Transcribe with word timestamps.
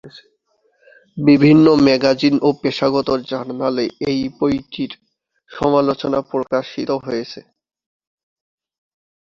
বিভিন্ন 1.17 1.65
ম্যাগাজিন 1.85 2.35
ও 2.41 2.49
পেশাগত 2.61 3.09
জার্নালে 3.29 3.85
এই 4.09 4.19
বইটির 4.37 4.91
সমালোচনা 5.51 6.19
প্রকাশিত 6.31 6.89
হয়েছে। 7.05 7.41